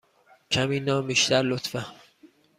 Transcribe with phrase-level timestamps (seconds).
[0.51, 1.81] کمی نان بیشتر، لطفا.